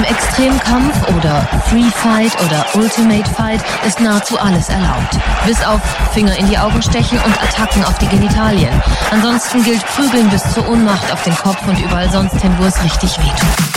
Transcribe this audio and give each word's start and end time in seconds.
Extremkampf 0.00 1.08
oder 1.16 1.46
Free 1.68 1.90
Fight 1.90 2.32
oder 2.44 2.64
Ultimate 2.74 3.28
Fight 3.34 3.60
ist 3.86 4.00
nahezu 4.00 4.38
alles 4.38 4.68
erlaubt. 4.68 5.18
Bis 5.46 5.62
auf 5.62 5.80
Finger 6.12 6.36
in 6.38 6.48
die 6.48 6.58
Augen 6.58 6.80
stechen 6.82 7.18
und 7.18 7.42
Attacken 7.42 7.84
auf 7.84 7.98
die 7.98 8.08
Genitalien. 8.08 8.72
Ansonsten 9.10 9.62
gilt 9.62 9.84
Prügeln 9.86 10.28
bis 10.30 10.42
zur 10.54 10.68
Ohnmacht 10.68 11.12
auf 11.12 11.22
den 11.24 11.36
Kopf 11.36 11.58
und 11.66 11.78
überall 11.78 12.10
sonst 12.10 12.40
hin, 12.40 12.54
wo 12.58 12.64
es 12.64 12.82
richtig 12.82 13.18
wehtut. 13.18 13.72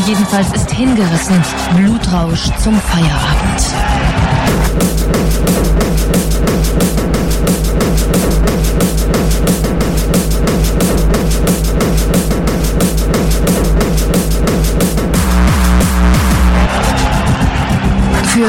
Jedenfalls 0.00 0.52
ist 0.52 0.70
hingerissen. 0.70 1.40
Blutrausch 1.76 2.50
zum 2.58 2.74
Feierabend. 2.74 4.21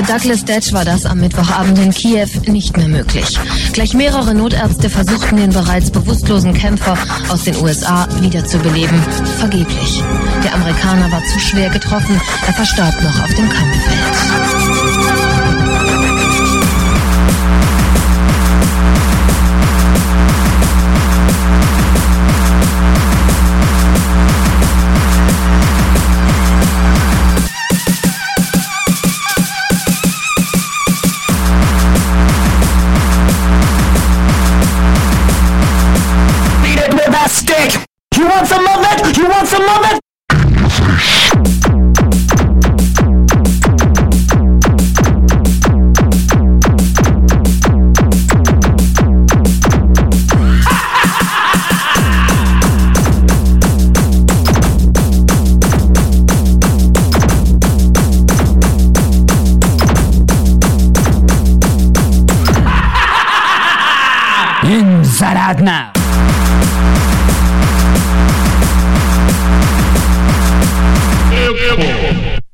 Für 0.00 0.06
Douglas 0.14 0.46
Detch 0.46 0.72
war 0.72 0.86
das 0.86 1.04
am 1.04 1.18
Mittwochabend 1.20 1.78
in 1.78 1.90
Kiew 1.90 2.26
nicht 2.46 2.74
mehr 2.74 2.88
möglich. 2.88 3.38
Gleich 3.74 3.92
mehrere 3.92 4.34
Notärzte 4.34 4.88
versuchten 4.88 5.36
den 5.36 5.50
bereits 5.50 5.90
bewusstlosen 5.90 6.54
Kämpfer 6.54 6.96
aus 7.28 7.44
den 7.44 7.54
USA 7.56 8.08
wiederzubeleben. 8.22 8.98
Vergeblich. 9.38 10.02
Der 10.42 10.54
Amerikaner 10.54 11.12
war 11.12 11.22
zu 11.24 11.38
schwer 11.38 11.68
getroffen. 11.68 12.18
Er 12.46 12.54
verstarb 12.54 12.94
noch 13.02 13.22
auf 13.22 13.34
dem 13.34 13.50
Kampffeld. 13.50 14.19
parádna. 65.30 65.92
Yeah, 71.30 71.54
yeah, 71.54 71.74
yeah. 71.78 72.49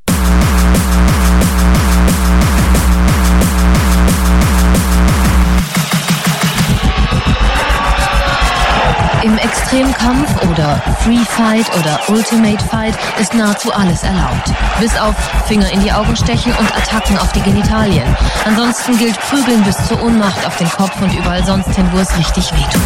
Free 11.07 11.25
Fight 11.25 11.71
oder 11.79 12.01
Ultimate 12.09 12.65
Fight 12.65 12.95
ist 13.21 13.33
nahezu 13.33 13.73
alles 13.73 14.03
erlaubt. 14.03 14.53
Bis 14.81 14.97
auf 14.97 15.15
Finger 15.47 15.71
in 15.71 15.81
die 15.81 15.93
Augen 15.93 16.17
stechen 16.17 16.53
und 16.59 16.77
Attacken 16.77 17.17
auf 17.19 17.31
die 17.33 17.43
Genitalien. 17.43 18.17
Ansonsten 18.45 18.99
gilt 18.99 19.17
Prügeln 19.21 19.63
bis 19.63 19.77
zur 19.87 20.03
Ohnmacht 20.03 20.45
auf 20.45 20.57
den 20.57 20.69
Kopf 20.69 21.01
und 21.01 21.15
überall 21.15 21.45
sonst 21.45 21.75
hin, 21.77 21.89
wo 21.93 21.99
es 21.99 22.19
richtig 22.19 22.53
wehtut. 22.53 22.83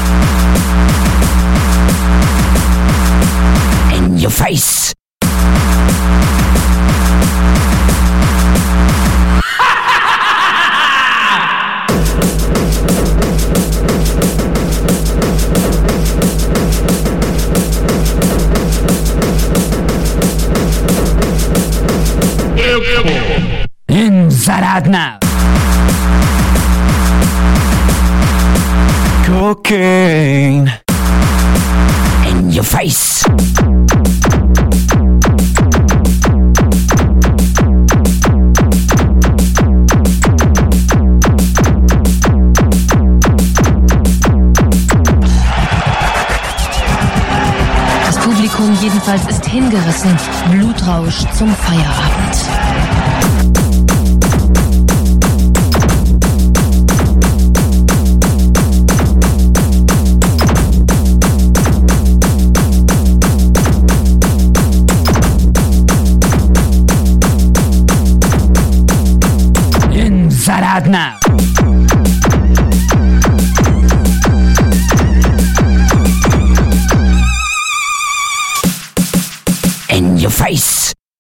In 3.96 4.22
your 4.22 4.30
face! 4.30 4.92
Zaradna. 24.40 25.18
Cocaine. 29.26 30.80
In 32.26 32.50
your 32.50 32.64
face. 32.64 33.22
Das 48.06 48.16
Publikum 48.16 48.74
jedenfalls 48.80 49.26
ist 49.28 49.44
hingerissen. 49.44 50.16
Blutrausch 50.50 51.26
zum 51.36 51.54
Feierabend. 51.54 53.19